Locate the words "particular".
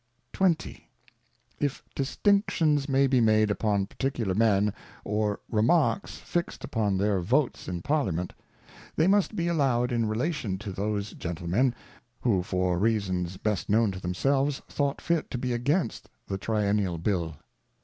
3.85-4.33